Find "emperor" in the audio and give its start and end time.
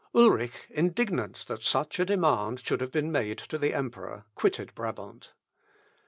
3.75-4.25